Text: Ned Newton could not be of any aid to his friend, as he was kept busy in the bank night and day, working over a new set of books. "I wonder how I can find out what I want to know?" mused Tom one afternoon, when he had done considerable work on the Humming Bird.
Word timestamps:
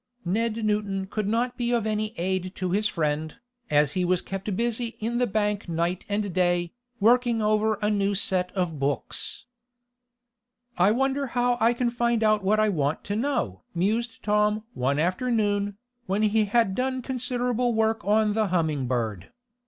Ned 0.25 0.65
Newton 0.65 1.05
could 1.05 1.27
not 1.27 1.57
be 1.59 1.71
of 1.71 1.85
any 1.85 2.15
aid 2.17 2.55
to 2.55 2.71
his 2.71 2.87
friend, 2.87 3.35
as 3.69 3.91
he 3.91 4.03
was 4.03 4.19
kept 4.23 4.55
busy 4.57 4.97
in 4.99 5.19
the 5.19 5.27
bank 5.27 5.69
night 5.69 6.05
and 6.09 6.33
day, 6.33 6.73
working 6.99 7.39
over 7.39 7.75
a 7.83 7.91
new 7.91 8.15
set 8.15 8.51
of 8.53 8.79
books. 8.79 9.45
"I 10.75 10.89
wonder 10.89 11.27
how 11.27 11.55
I 11.59 11.73
can 11.73 11.91
find 11.91 12.23
out 12.23 12.43
what 12.43 12.59
I 12.59 12.67
want 12.67 13.03
to 13.03 13.15
know?" 13.15 13.61
mused 13.75 14.23
Tom 14.23 14.63
one 14.73 14.97
afternoon, 14.97 15.77
when 16.07 16.23
he 16.23 16.45
had 16.45 16.73
done 16.73 17.03
considerable 17.03 17.75
work 17.75 18.03
on 18.03 18.33
the 18.33 18.47
Humming 18.47 18.87
Bird. 18.87 19.29